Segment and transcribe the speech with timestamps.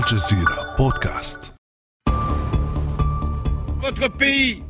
[0.00, 1.52] الجزيرة بودكاست
[3.82, 4.62] Votre pays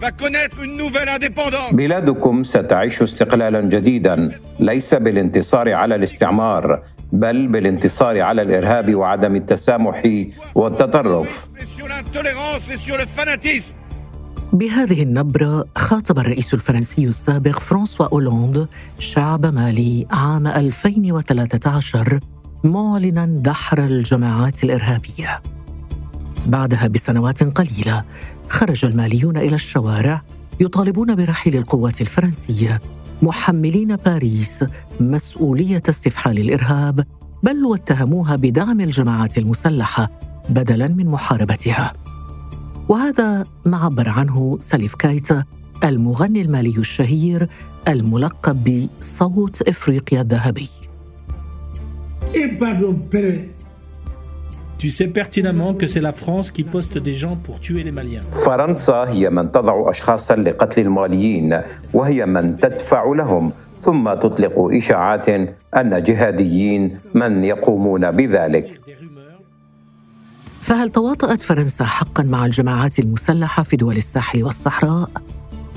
[0.00, 1.72] va connaître une nouvelle indépendance.
[1.74, 10.02] بلادكم ستعيش استقلالا جديدا ليس بالانتصار على الاستعمار بل بالانتصار على الإرهاب وعدم التسامح
[10.54, 11.48] والتطرف.
[14.52, 18.68] بهذه النبرة خاطب الرئيس الفرنسي السابق فرانسوا أولاند
[18.98, 22.20] شعب مالي عام 2013
[22.64, 25.42] معلنا دحر الجماعات الإرهابية
[26.46, 28.04] بعدها بسنوات قليلة
[28.48, 30.22] خرج الماليون إلى الشوارع
[30.60, 32.80] يطالبون برحيل القوات الفرنسية
[33.22, 34.64] محملين باريس
[35.00, 37.04] مسؤولية استفحال الإرهاب
[37.42, 40.10] بل واتهموها بدعم الجماعات المسلحة
[40.48, 41.92] بدلا من محاربتها
[42.88, 45.44] وهذا ما عبر عنه سليف كايتا
[45.84, 47.48] المغني المالي الشهير
[47.88, 50.68] الملقب بصوت إفريقيا الذهبي.
[54.78, 58.20] Tu sais pertinemment que c'est la France qui poste des gens pour tuer les Maliens.
[58.44, 61.60] فرنسا هي من تضع اشخاصا لقتل الماليين
[61.94, 63.52] وهي من تدفع لهم
[63.82, 65.28] ثم تطلق إشاعات
[65.76, 69.42] أن جهاديين من يقومون بذلك Des rumeurs.
[70.60, 75.10] فهل تواطأت فرنسا حقا مع الجماعات المسلحة في دول الساحل والصحراء؟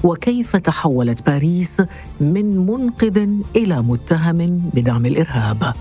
[0.03, 1.77] وكيف تحولت باريس
[2.21, 5.73] من منقذ إلى متهم بدعم الإرهاب؟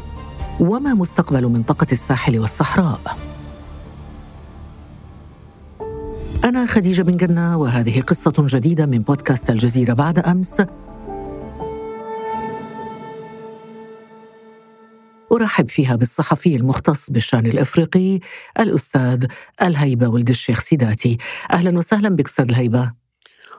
[0.60, 3.00] وما مستقبل منطقة الساحل والصحراء؟
[6.44, 10.62] أنا خديجة بن جنة وهذه قصة جديدة من بودكاست الجزيرة بعد أمس
[15.32, 18.18] أرحب فيها بالصحفي المختص بالشأن الإفريقي
[18.60, 19.26] الأستاذ
[19.62, 21.18] الهيبة ولد الشيخ سيداتي
[21.52, 22.92] أهلا وسهلا بك أستاذ الهيبة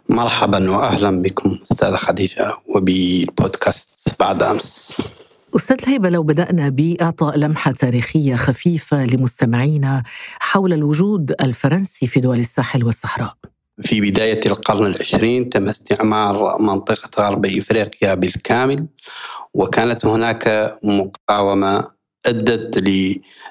[0.09, 4.97] مرحبا واهلا بكم أستاذة خديجة وبالبودكاست بعد أمس.
[5.55, 10.03] أستاذ الهيبة لو بدأنا بإعطاء لمحة تاريخية خفيفة لمستمعينا
[10.39, 13.33] حول الوجود الفرنسي في دول الساحل والصحراء.
[13.83, 18.87] في بداية القرن العشرين تم استعمار منطقة غرب إفريقيا بالكامل
[19.53, 21.87] وكانت هناك مقاومة
[22.25, 22.77] أدت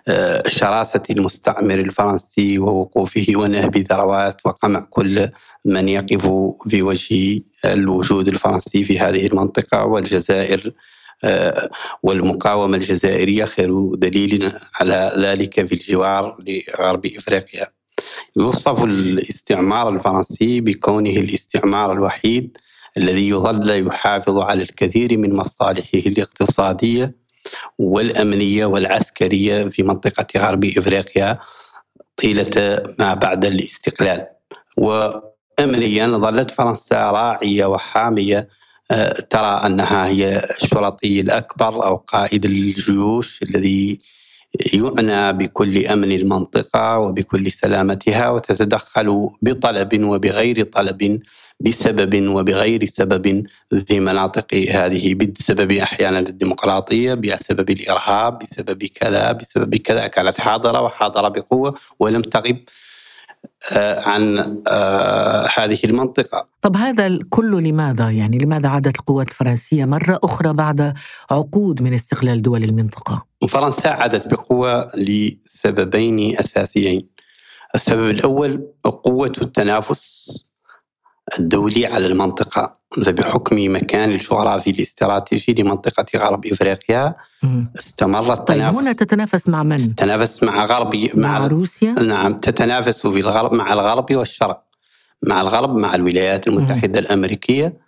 [0.07, 5.29] لشراسة المستعمر الفرنسي ووقوفه ونهب ثروات وقمع كل
[5.65, 6.23] من يقف
[6.71, 10.73] في وجه الوجود الفرنسي في هذه المنطقة والجزائر
[12.03, 17.67] والمقاومة الجزائرية خير دليل على ذلك في الجوار لغرب إفريقيا.
[18.37, 22.57] يوصف الاستعمار الفرنسي بكونه الاستعمار الوحيد
[22.97, 27.15] الذي يظل يحافظ على الكثير من مصالحه الاقتصادية
[27.79, 31.39] والأمنية والعسكرية في منطقة غرب إفريقيا
[32.17, 34.27] طيلة ما بعد الاستقلال.
[34.77, 38.58] وأمنيا ظلت فرنسا راعية وحامية آه،
[39.31, 44.01] ترى أنها هي الشرطي الأكبر أو قائد الجيوش الذي
[44.73, 51.21] يعنى بكل أمن المنطقة وبكل سلامتها وتتدخل بطلب وبغير طلب
[51.61, 53.47] بسبب وبغير سبب
[53.87, 60.07] في مناطق هذه بسبب أحيانا الديمقراطية بسبب الإرهاب بسبب كذا بسبب كذا.
[60.07, 62.88] كانت حاضرة وحاضرة بقوة ولم تغب آه،
[63.99, 70.53] عن آه، هذه المنطقة طب هذا الكل لماذا؟ يعني لماذا عادت القوات الفرنسية مرة أخرى
[70.53, 70.95] بعد
[71.31, 77.09] عقود من استقلال دول المنطقة؟ فرنسا عادت بقوة لسببين أساسيين
[77.75, 80.29] السبب الأول قوة التنافس
[81.39, 87.15] الدولي على المنطقة فبحكم مكان الجغرافي الاستراتيجي لمنطقة غرب إفريقيا.
[87.79, 93.19] استمر طيب التنافس هنا تتنافس مع من؟ تنافس مع غربي مع روسيا؟ نعم تتنافس في
[93.21, 94.63] الغرب مع الغرب والشرق
[95.23, 97.88] مع الغرب مع الولايات المتحدة الأمريكية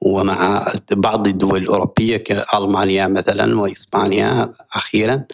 [0.00, 5.24] ومع بعض الدول الأوروبية كألمانيا مثلا وإسبانيا أخيرا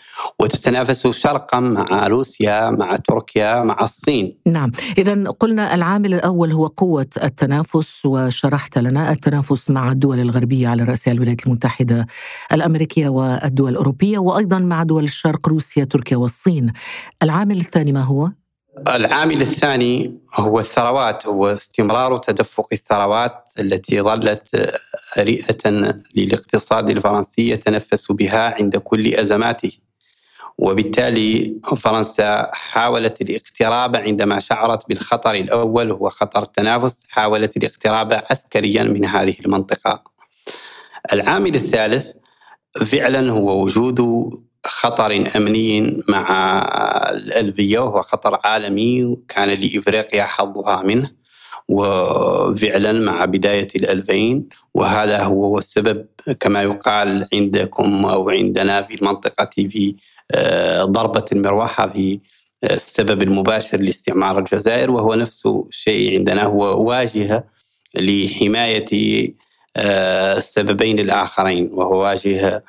[0.40, 4.38] وتتنافس شرقا مع روسيا مع تركيا مع الصين.
[4.46, 4.70] نعم.
[4.98, 11.12] إذا قلنا العامل الأول هو قوة التنافس وشرحت لنا التنافس مع الدول الغربية على رأسها
[11.12, 12.06] الولايات المتحدة
[12.52, 16.72] الأمريكية والدول الأوروبية وأيضا مع دول الشرق روسيا تركيا والصين.
[17.22, 18.30] العامل الثاني ما هو؟
[18.78, 24.72] العامل الثاني هو الثروات هو استمرار تدفق الثروات التي ظلت
[25.18, 25.70] رئة
[26.16, 29.72] للاقتصاد الفرنسي يتنفس بها عند كل أزماته.
[30.58, 39.04] وبالتالي فرنسا حاولت الاقتراب عندما شعرت بالخطر الأول هو خطر التنافس حاولت الاقتراب عسكريا من
[39.04, 40.02] هذه المنطقة.
[41.12, 42.06] العامل الثالث
[42.86, 44.00] فعلا هو وجود
[44.66, 46.62] خطر أمني مع
[47.10, 51.10] الألبية وهو خطر عالمي كان لإفريقيا حظها منه
[51.68, 56.06] وفعلا مع بداية الألفين وهذا هو السبب
[56.40, 59.96] كما يقال عندكم أو عندنا في المنطقة في
[60.30, 62.20] آه، ضربة المروحة في
[62.64, 67.44] آه، السبب المباشر لاستعمار الجزائر وهو نفس الشيء عندنا هو واجهة
[67.94, 69.32] لحماية
[69.76, 72.62] آه، السببين الآخرين وهو واجهة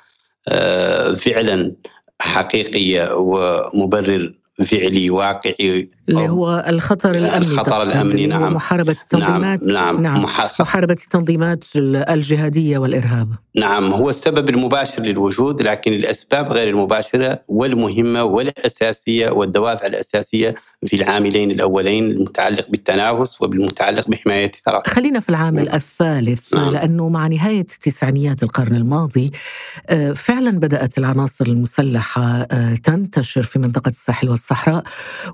[1.20, 1.76] فعلا
[2.20, 4.34] حقيقية ومبرر
[4.66, 5.90] فعلي واقعي.
[6.10, 8.54] اللي هو الخطر الأمني الخطر الأمني نعم.
[8.54, 10.22] محاربة التنظيمات؟ نعم, نعم.
[10.60, 13.28] محاربة التنظيمات الجهادية والإرهاب.
[13.56, 20.56] نعم هو السبب المباشر للوجود لكن الأسباب غير المباشرة والمهمة والأساسية والدوافع الأساسية
[20.88, 24.88] في العاملين الأولين المتعلق بالتنافس وبالمتعلق بحماية الثراء.
[24.88, 25.76] خلينا في العامل نعم.
[25.76, 26.74] الثالث نعم.
[26.74, 29.32] لأنه مع نهاية تسعينيات القرن الماضي
[29.90, 34.84] آه، فعلا بدأت العناصر المسلحة آه، تنتشر في منطقة الساحل والصحراء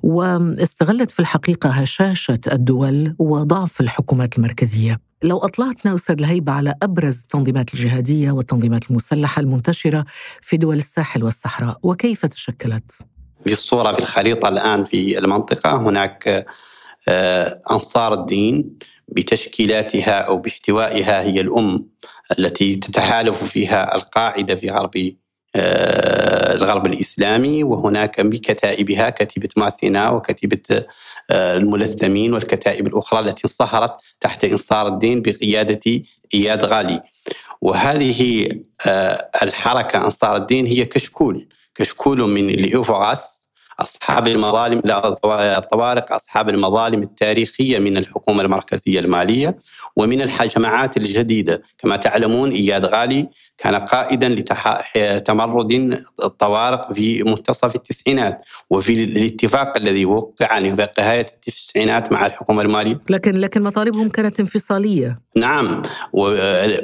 [0.03, 5.11] واستغلت في الحقيقة هشاشة الدول وضعف الحكومات المركزية.
[5.23, 10.05] لو أطلعتنا أستاذ الهيبة على أبرز التنظيمات الجهادية والتنظيمات المسلحة المنتشرة
[10.41, 12.91] في دول الساحل والصحراء وكيف تشكلت؟
[13.45, 16.45] في الصورة في الخريطة الآن في المنطقة هناك
[17.07, 18.77] آه، أنصار الدين
[19.07, 21.87] بتشكيلاتها أو باحتوائها هي الأم
[22.39, 25.13] التي تتحالف فيها القاعدة في غرب
[25.55, 30.85] آه، الغرب الإسلامي وهناك بكتائبها كتيبة ماسينا وكتيبة
[31.29, 36.03] آه، الملثمين والكتائب الأخرى التي انصهرت تحت إنصار الدين بقيادة
[36.33, 37.01] إياد غالي.
[37.61, 38.49] وهذه
[39.43, 41.47] الحركة أنصار الدين هي كشكول.
[41.81, 43.19] كشكول من الإوفغاس
[43.79, 44.81] أصحاب المظالم
[45.25, 49.59] الطوارق أصحاب المظالم التاريخية من الحكومة المركزية المالية
[49.95, 51.61] ومن الجماعات الجديدة.
[51.77, 53.29] كما تعلمون إياد غالي
[53.63, 54.29] كان قائدا
[54.95, 62.99] لتمرد الطوارق في منتصف التسعينات وفي الاتفاق الذي وقع في نهاية التسعينات مع الحكومة المالية.
[63.09, 65.19] لكن لكن مطالبهم كانت انفصالية.
[65.35, 65.81] نعم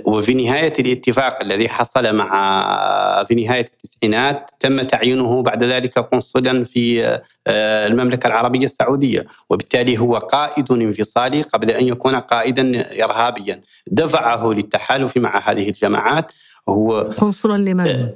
[0.05, 7.19] وفي نهاية الاتفاق الذي حصل مع في نهاية التسعينات تم تعيينه بعد ذلك قنصلا في
[7.47, 9.25] المملكة العربية السعودية.
[9.49, 13.61] وبالتالي هو قائد انفصالي قبل أن يكون قائدا إرهابيا.
[13.87, 16.31] دفعه للتحالف مع هذه الجماعات
[16.69, 18.13] هو قنصلا لمن؟ آه،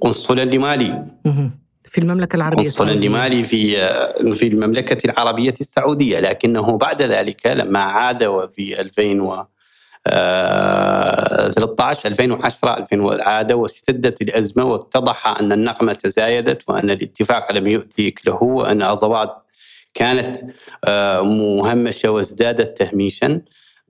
[0.00, 1.04] قنصلا لمالي.
[1.82, 2.94] في المملكة العربية السعودية.
[2.94, 6.20] قنصلا لمالي في آه، في المملكة العربية السعودية.
[6.20, 9.20] لكنه بعد ذلك لما عاد وفي 2000
[10.06, 18.42] 13 2010 2000 عاد واشتدت الأزمة واتضح أن النقمة تزايدت وأن الاتفاق لم يؤتي له
[18.42, 19.30] وأن ازواد
[19.94, 20.38] كانت
[20.84, 23.40] آه، مهمشة وازدادت تهميشا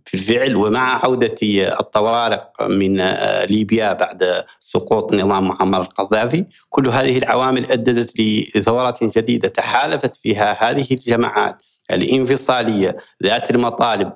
[0.04, 0.56] في الفعل.
[0.56, 1.36] ومع عودة
[1.80, 8.20] الطوارق من آه، ليبيا بعد سقوط نظام معمر القذافي كل هذه العوامل أدت
[8.56, 14.12] لثورة جديدة تحالفت فيها هذه الجماعات الانفصالية ذات المطالب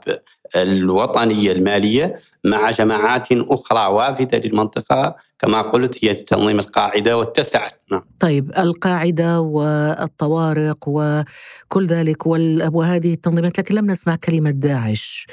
[0.57, 8.03] الوطنية المالية مع جماعات أخرى وافدة للمنطقة كما قلت هي تنظيم القاعدة واتسعت نعم.
[8.21, 15.27] طيب القاعدة والطوارق وكل ذلك وهذه التنظيمات لكن لم نسمع كلمة داعش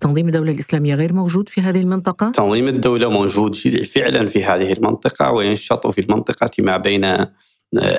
[0.00, 3.54] تنظيم الدولة الإسلامية غير موجود في هذه المنطقة؟ تنظيم الدولة موجود
[3.94, 7.26] فعلا في هذه المنطقة وينشط في المنطقة ما بين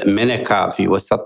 [0.06, 1.25] منكا في وسط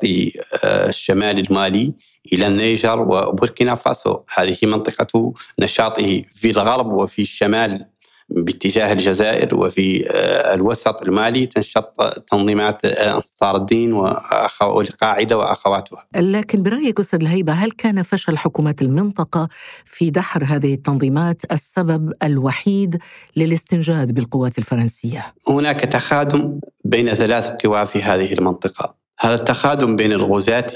[0.63, 1.93] آه، الشمال المالي
[2.33, 4.19] إلى النيجر وبوركينا فاسو.
[4.35, 7.85] هذه منطقة نشاطه في الغرب وفي الشمال
[8.29, 11.93] باتجاه الجزائر وفي آه، الوسط المالي تنشط
[12.31, 16.05] تنظيمات انصار الدين والقاعدة وأخواتها.
[16.15, 19.49] لكن برأيك أستاذ الهيبة هل كان فشل حكومات المنطقة
[19.85, 22.97] في دحر هذه التنظيمات السبب الوحيد
[23.37, 28.95] للاستنجاد بالقوات الفرنسية؟ هناك تخادم بين ثلاث قوى في هذه المنطقة.
[29.19, 30.73] هذا التخادم بين الغزاة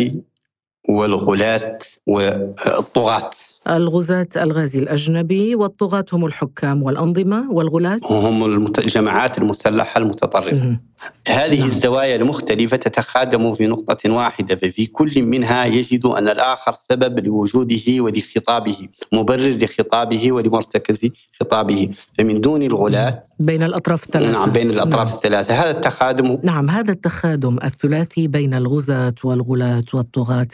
[0.90, 3.30] والغلاة والطغاة
[3.70, 8.00] الغزاة الغازي الأجنبي والطغاة هم الحكام والأنظمة والغلاة.
[8.10, 10.78] هم الجماعات المسلحة المتطرفة.
[11.28, 11.68] هذه نعم.
[11.70, 18.78] الزوايا المختلفة تتخادم في نقطة واحدة ففي كل منها يجد أن الآخر سبب لوجوده ولخطابه
[19.14, 21.90] مبرر لخطابه ولمرتكز خطابه.
[22.18, 24.32] فمن دون الغلاة بين الأطراف الثلاثة.
[24.32, 25.16] نعم بين الأطراف نعم.
[25.16, 25.54] الثلاثة.
[25.54, 30.48] هذا التخادم نعم هذا التخادم الثلاثي بين الغزاة والغلاة والطغاة.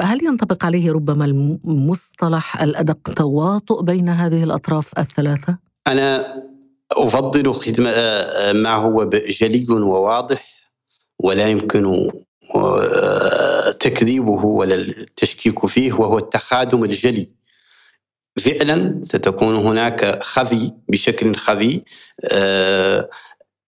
[0.00, 6.34] هل ينطبق عليه ربما المصطلح الأدق تواطؤ بين هذه الأطراف الثلاثة؟ أنا
[6.92, 7.90] أفضل خدمة
[8.52, 9.10] ما هو
[9.40, 10.54] جلي وواضح
[11.18, 12.10] ولا يمكن
[12.54, 17.28] آه، تكذيبه ولا التشكيك فيه وهو التخادم الجلي
[18.40, 21.82] فعلا ستكون هناك خفي بشكل خفي
[22.24, 23.10] آه،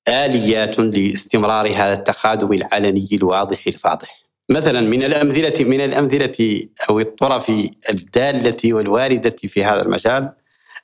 [0.09, 7.53] آليات لاستمرار هذا التخادم العلني الواضح الفاضح مثلا من الامثله من الأمثلة أو الطرف
[7.91, 10.33] الدالة والواردة في هذا المجال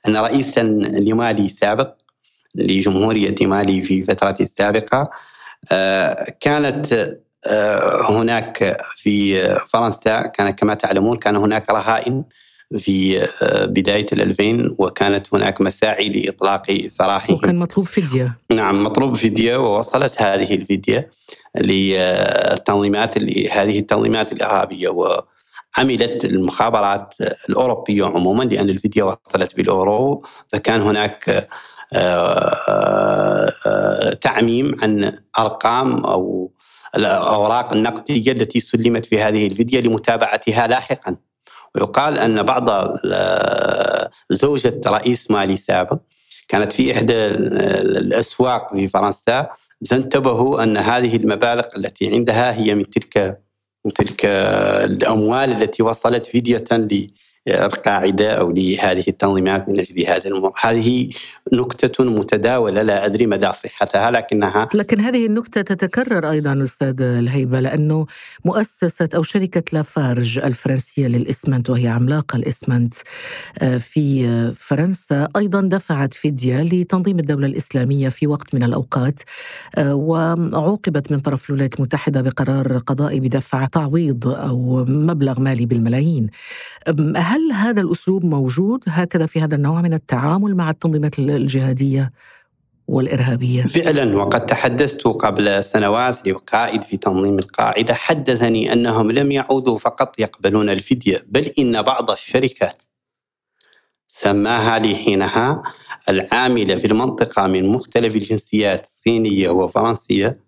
[0.07, 1.93] أن رئيسا لمالي سابق
[2.55, 5.09] لجمهورية مالي في فترته السابقه
[5.71, 9.43] آه، كانت آه، هناك في
[9.73, 12.23] فرنسا كان كما تعلمون كان هناك رهائن
[12.77, 19.57] في آه، بداية الألفين وكانت هناك مساعي لإطلاق سراحهم وكان مطلوب فدية نعم مطلوب فدية
[19.57, 21.09] ووصلت هذه الفدية
[21.55, 23.17] للتنظيمات
[23.51, 27.13] هذه التنظيمات الإرهابية وعملت المخابرات
[27.49, 31.49] الأوروبية عموما لأن الفدية وصلت بالأورو فكان هناك
[31.93, 32.63] آه،
[33.65, 36.51] آه، تعميم عن أرقام أو
[36.95, 41.15] الأوراق النقدية التي سلمت في هذه الفدية لمتابعتها لاحقا.
[41.75, 42.97] ويقال أن بعض
[44.29, 45.99] زوجة رئيس مالي سابق
[46.47, 49.49] كانت في إحدى الأسواق في فرنسا
[49.89, 53.41] فانتبهوا أن هذه المبالغ التي عندها هي من تلك
[53.85, 54.25] من تلك
[54.85, 56.63] الأموال التي وصلت فدية
[57.47, 61.09] القاعدة أو لهذه التنظيمات من أجل هذا الأمور هذه
[61.53, 68.05] نكتة متداولة لا أدري مدى صحتها لكنها لكن هذه النكتة تتكرر أيضا أستاذ الهيبة لأنه
[68.45, 72.93] مؤسسة أو شركة لافارج الفرنسية للإسمنت وهي عملاقة الإسمنت
[73.61, 79.19] آه، في فرنسا أيضا دفعت فدية لتنظيم الدولة الإسلامية في وقت من الأوقات
[79.75, 86.29] آه، وعوقبت من طرف الولايات المتحدة بقرار قضائي بدفع تعويض أو مبلغ مالي بالملايين.
[87.33, 92.11] هل هذا الأسلوب موجود هكذا في هذا النوع من التعامل مع التنظيمات الجهادية
[92.87, 100.19] والإرهابية؟ فعلا وقد تحدثت قبل سنوات لقائد في تنظيم القاعدة حدثني أنهم لم يعودوا فقط
[100.19, 102.81] يقبلون الفدية بل إن بعض الشركات
[104.07, 105.63] سماها لي حينها
[106.09, 110.39] العاملة في المنطقة من مختلف الجنسيات الصينيه وفرنسية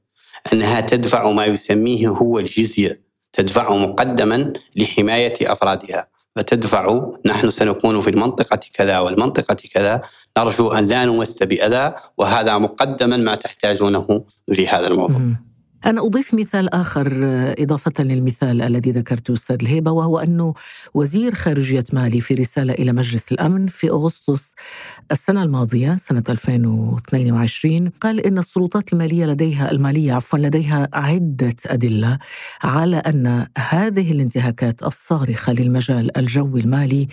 [0.53, 3.01] أنها تدفع ما يسميه هو الجزية
[3.33, 10.01] تدفع مقدما لحماية أفرادها فتدفع نحن سنكون في المنطقة كذا والمنطقة كذا
[10.37, 14.23] نرجو أن لا نمس بأذى وهذا مقدما ما تحتاجونه
[14.53, 15.21] في هذا الموضوع.
[15.85, 17.07] أنا أضيف مثال آخر
[17.59, 20.53] إضافة للمثال الذي ذكرته أستاذ الهيبة وهو أنه
[20.93, 24.53] وزير خارجية مالي في رسالة إلى مجلس الأمن في أغسطس
[25.11, 32.19] السنة الماضية سنة 2022 قال إن السلطات المالية لديها المالية عفوا لديها عدة أدلة
[32.63, 37.07] على أن هذه الانتهاكات الصارخة للمجال الجوي المالي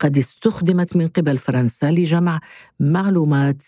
[0.00, 2.40] قد استخدمت من قبل فرنسا لجمع
[2.80, 3.62] معلومات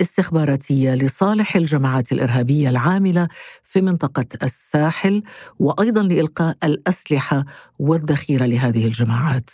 [0.00, 3.28] استخباراتية لصالح الجماعات الإرهابية العاملة
[3.62, 5.22] في منطقة الساحل
[5.58, 7.44] وأيضا لإلقاء الأسلحة
[7.78, 9.50] والذخيرة لهذه الجماعات.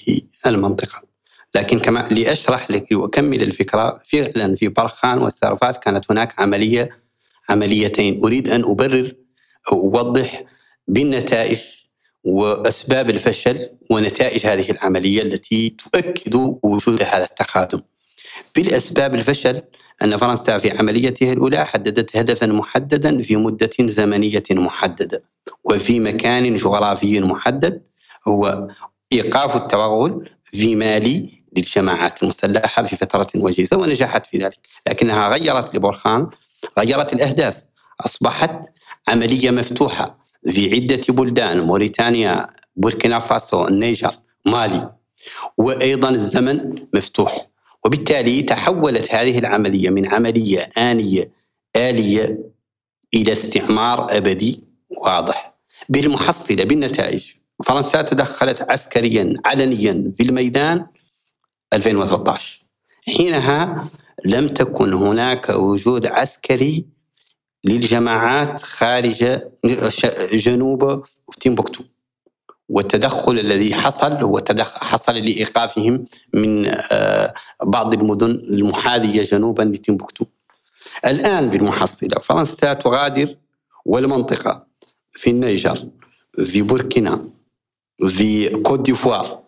[0.47, 1.12] المنطقة.
[1.55, 6.99] لكن كما لأشرح لك وأكمل الفكرة فعلا في برخان والسرفات كانت هناك عملية
[7.51, 9.13] عمليتين أريد أن أبرر
[9.73, 10.45] أو أوضح
[10.89, 11.59] بالنتائج
[12.25, 17.81] وأسباب الفشل ونتائج هذه العملية التي تؤكد وجود هذا التقادم.
[18.55, 19.63] بالأسباب الفشل
[20.03, 25.23] أن فرنسا في عمليتها الأولى حددت هدفا محددا في مدة زمنية محددة
[25.65, 27.83] وفي مكان جغرافي محدد
[28.29, 28.69] هو
[29.13, 36.29] إيقاف التوغل في مالي للجماعات المسلحة في فترة وجيزة ونجحت في ذلك لكنها غيرت لبرخان
[36.79, 37.57] غيرت الأهداف
[38.01, 38.51] أصبحت
[39.09, 40.19] عملية مفتوحة
[40.51, 44.15] في عدة بلدان موريتانيا بوركينا فاسو النيجر
[44.47, 44.91] مالي
[45.59, 47.47] وأيضا الزمن مفتوح.
[47.85, 51.31] وبالتالي تحولت هذه العملية من عملية آنية
[51.77, 52.39] آلية
[53.15, 55.55] إلى استعمار أبدي واضح.
[55.89, 57.25] بالمحصلة بالنتائج
[57.65, 60.87] فرنسا تدخلت عسكريا علنيا في الميدان
[61.73, 62.63] 2013
[63.07, 63.91] حينها
[64.25, 66.87] لم تكن هناك وجود عسكري
[67.65, 69.41] للجماعات خارج
[70.33, 71.05] جنوب
[71.41, 71.85] تيمبوكتو.
[72.69, 80.25] والتدخل الذي حصل هو حصل لإيقافهم من آه، بعض المدن المحاذية جنوبا لتيمبوكتو.
[81.07, 83.37] الآن بالمحصله فرنسا تغادر
[83.85, 84.67] والمنطقة
[85.13, 85.89] في النيجر
[86.45, 87.25] في بوركينا
[88.09, 89.43] في كوت ديفوار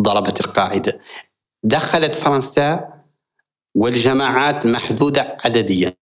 [0.00, 1.00] ضربت القاعدة.
[1.66, 2.92] دخلت فرنسا
[3.74, 5.94] والجماعات محدودة عدديا.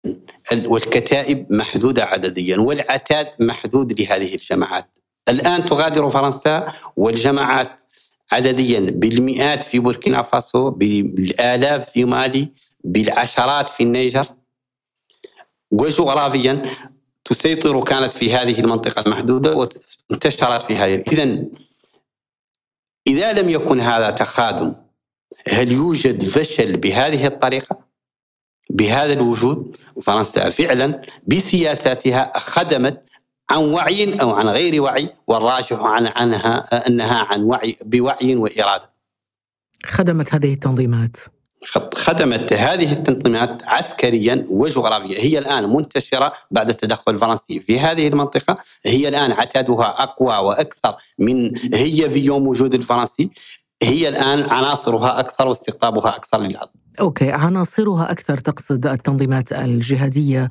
[0.65, 2.57] والكتائب محدودة عدديا.
[2.57, 4.89] والعتاد محدود لهذه الجماعات.
[5.29, 7.83] الآن تغادر فرنسا والجماعات
[8.31, 12.49] عدديا بالمئات في بوركينا فاسو بالآلاف في مالي
[12.83, 14.25] بالعشرات في النيجر.
[15.71, 16.65] وجغرافيا
[17.25, 19.67] تسيطر كانت في هذه المنطقة المحدودة
[20.09, 21.03] وانتشرت في هذه.
[21.11, 21.43] إذا
[23.07, 24.82] إذا لم يكن هذا تخادم
[25.49, 27.79] هل يوجد فشل بهذه الطريقة؟
[28.69, 33.03] بهذا الوجود؟ فرنسا فعلا بسياساتها خدمت
[33.49, 38.89] عن وعي أو عن غير وعي والراجح عن عنها أنها عن وعي بوعي وإرادة.
[39.85, 41.17] خدمت هذه التنظيمات.
[41.95, 45.19] خدمت هذه التنظيمات عسكريا وجغرافيا.
[45.19, 48.57] هي الآن منتشرة بعد التدخل الفرنسي في هذه المنطقة.
[48.85, 53.29] هي الآن عتادها أقوى وأكثر من هي في يوم وجود الفرنسي.
[53.81, 56.69] هي الآن عناصرها أكثر واستقطابها أكثر للعدد.
[56.99, 60.49] أوكي عناصرها أكثر تقصد التنظيمات الجهادية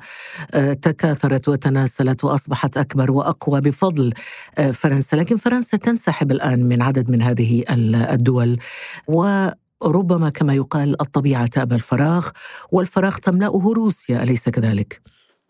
[0.53, 4.13] آه، تكاثرت وتناسلت وأصبحت أكبر وأقوى بفضل
[4.57, 8.59] آه، فرنسا، لكن فرنسا تنسحب الآن من عدد من هذه الدول
[9.07, 12.29] وربما كما يقال الطبيعة تأبى الفراغ
[12.71, 15.01] والفراغ تملأه روسيا أليس كذلك؟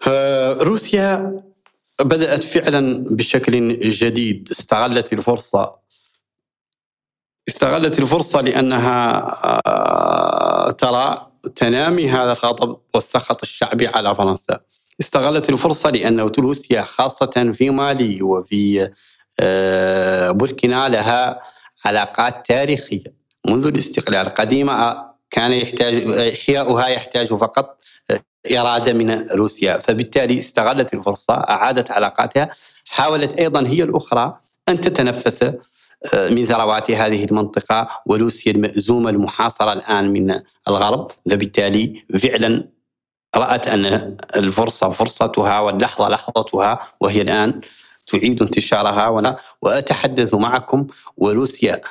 [0.07, 1.41] آه، روسيا
[2.01, 5.82] بدأت فعلا بشكل جديد استغلت الفرصة
[7.53, 9.27] استغلت الفرصة لأنها
[9.67, 14.59] آه، ترى تنامي هذا الغضب والسخط الشعبي على فرنسا.
[15.01, 18.89] استغلت الفرصة لأن روسيا خاصة في مالي وفي
[19.39, 21.41] آه، بوركينا لها
[21.85, 23.13] علاقات تاريخية.
[23.47, 24.97] منذ الاستقلال قديمة
[25.31, 25.93] كان يحتاج
[26.33, 27.77] إحياؤها يحتاج فقط
[28.51, 29.77] إرادة من روسيا.
[29.77, 32.49] فبالتالي استغلت الفرصة أعادت علاقاتها
[32.85, 34.37] حاولت أيضا هي الأخرى
[34.69, 35.53] أن تتنفس
[36.13, 42.67] من ثروات هذه المنطقة وروسيا المأزومة المحاصرة الآن من الغرب فبالتالي فعلا
[43.35, 47.61] رأت أن الفرصة فرصتها واللحظة لحظتها وهي الآن
[48.07, 49.37] تعيد انتشارها.
[49.61, 50.87] وأتحدث معكم
[51.17, 51.81] وروسيا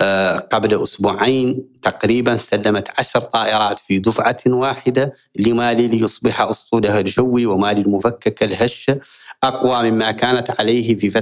[0.00, 7.80] آه، قبل أسبوعين تقريبا سلمت عشر طائرات في دفعة واحدة لمالي ليصبح أسطولها الجوي ومالي
[7.80, 9.00] المفككة الهشة
[9.44, 11.18] أقوى مما كانت عليه في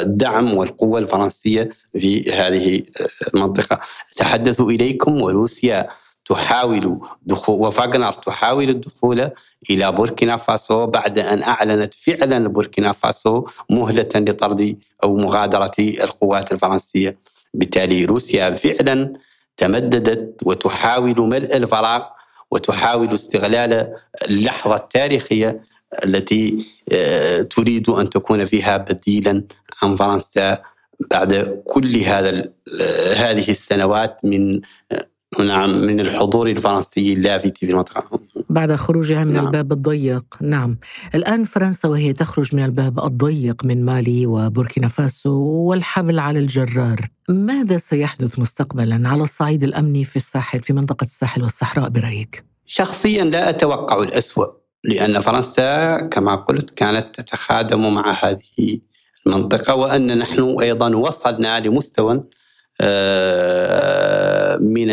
[0.00, 2.82] الدعم آه، والقوة الفرنسية في هذه
[3.34, 3.80] المنطقة
[4.12, 5.88] أتحدث إليكم وروسيا
[6.26, 9.30] تحاول دخول وفاغنر تحاول الدخول
[9.70, 17.18] إلى بوركينا فاسو بعد أن أعلنت فعلا بوركينا فاسو مهلة لطرد أو مغادرة القوات الفرنسية.
[17.54, 19.12] بالتالي روسيا فعلا
[19.56, 22.02] تمددت وتحاول ملء الفراغ
[22.50, 25.60] وتحاول استغلال اللحظة التاريخية
[26.04, 29.44] التي آه، تريد أن تكون فيها بديلا
[29.82, 30.62] عن فرنسا
[31.10, 32.52] بعد كل هذا
[33.16, 34.60] هذه السنوات من
[34.92, 35.06] آه،
[35.38, 38.20] نعم من الحضور الفرنسي اللافت في المنطقة.
[38.50, 39.46] بعد خروجها من نعم.
[39.46, 40.24] الباب الضيق.
[40.40, 40.78] نعم.
[41.14, 47.00] الآن فرنسا وهي تخرج من الباب الضيق من مالي وبوركينا فاسو والحبل على الجرار.
[47.28, 53.50] ماذا سيحدث مستقبلا على الصعيد الأمني في الساحل في منطقة الساحل والصحراء برأيك؟ شخصيا لا
[53.50, 54.65] أتوقع الأسوأ.
[54.86, 58.78] لأن فرنسا كما قلت كانت تتخادم مع هذه
[59.26, 62.24] المنطقة وأن نحن أيضا وصلنا لمستوى
[62.80, 64.90] آه، من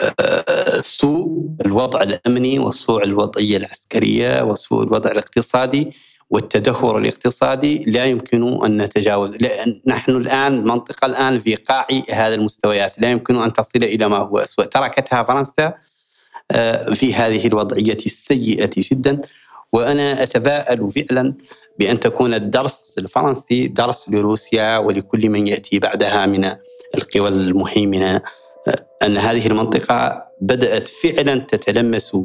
[0.00, 5.92] آه، سوء الوضع الأمني وسوء الوضعية العسكرية وسوء الوضع الاقتصادي
[6.30, 9.36] والتدهور الاقتصادي لا يمكن أن نتجاوز.
[9.36, 14.16] لأن نحن الآن المنطقة الآن في قاع هذا المستويات لا يمكن أن تصل إلى ما
[14.16, 15.74] هو اسوء تركتها فرنسا
[16.92, 19.20] في هذه الوضعية السيئة جدا.
[19.72, 21.34] وأنا اتفائل فعلا
[21.78, 26.44] بأن تكون الدرس الفرنسي درس لروسيا ولكل من يأتي بعدها من
[26.94, 28.22] القوى المهيمنه
[29.02, 32.16] أن هذه المنطقة بدأت فعلا تتلمس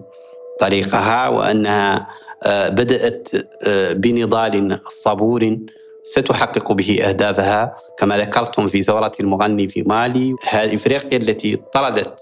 [0.59, 2.07] طريقها وأنها
[2.43, 3.29] آه، بدأت
[3.63, 5.57] آه، بنضال صبور
[6.03, 7.75] ستحقق به أهدافها.
[7.99, 12.19] كما ذكرتم في ثورة المغني في مالي إفريقيا التي طردت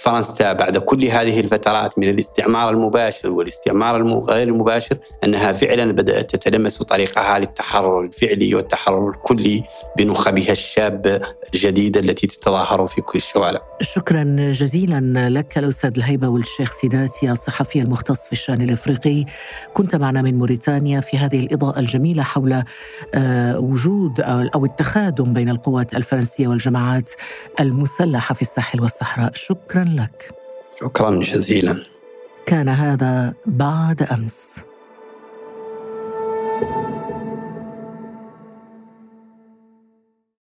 [0.00, 6.78] فرنسا بعد كل هذه الفترات من الاستعمار المباشر والاستعمار غير المباشر أنها فعلا بدأت تتلمس
[6.82, 9.64] طريقها للتحرر الفعلي والتحرر الكلي
[9.96, 11.20] بنخبها الشابه
[11.54, 13.60] الجديده التي تتظاهر في كل الشوارع.
[13.80, 19.24] شكرا جزيلا لك الأستاذ الهيبة والشيخ سيداتي الصحفي المختص في الشأن الإفريقي.
[19.74, 22.62] كنت معنا من موريتانيا في هذه الإضاءة الجميلة حول
[23.14, 24.20] آه، وجود
[24.54, 27.10] أو التخادم بين القوات الفرنسية والجماعات
[27.60, 29.32] المسلحة في الساحل والصحراء.
[29.82, 30.30] شكرا لك.
[30.80, 31.82] شكرا جزيلا.
[32.46, 34.56] كان هذا بعد أمس.